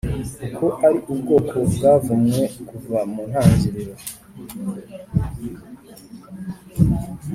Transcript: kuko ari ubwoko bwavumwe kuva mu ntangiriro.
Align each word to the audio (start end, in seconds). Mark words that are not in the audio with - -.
kuko 0.57 0.65
ari 0.87 0.97
ubwoko 1.13 1.55
bwavumwe 1.73 2.41
kuva 2.67 2.99
mu 3.11 3.21
ntangiriro. 3.29 3.93